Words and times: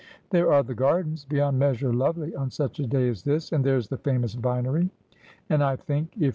'There 0.31 0.51
are 0.51 0.63
the 0.63 0.73
gardens, 0.73 1.25
beyond 1.25 1.59
measure 1.59 1.93
lovely 1.93 2.33
on 2.35 2.49
such 2.49 2.79
a 2.79 2.87
day 2.87 3.07
as 3.07 3.21
this; 3.21 3.51
and 3.51 3.63
there 3.63 3.77
is 3.77 3.87
the 3.89 3.99
famous 3.99 4.33
vinery; 4.33 4.89
and, 5.47 5.63
I 5.63 5.75
think, 5.75 6.07
if 6.07 6.13
34 6.13 6.25
Asphodel. 6.25 6.29